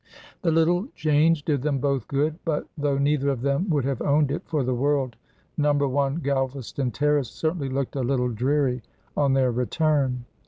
The 0.41 0.49
little 0.51 0.87
change 0.95 1.45
did 1.45 1.61
them 1.61 1.77
both 1.77 2.07
good, 2.07 2.39
but, 2.43 2.67
though 2.75 2.97
neither 2.97 3.29
of 3.29 3.41
them 3.43 3.69
would 3.69 3.85
have 3.85 4.01
owned 4.01 4.31
it 4.31 4.41
for 4.47 4.63
the 4.63 4.73
world, 4.73 5.15
No. 5.59 5.73
1, 5.75 6.21
Galvaston 6.21 6.91
Terrace, 6.91 7.29
certainly 7.29 7.69
looked 7.69 7.95
a 7.95 8.01
little 8.01 8.29
dreary 8.29 8.81
on 9.15 9.33
their 9.33 9.51
return. 9.51 10.25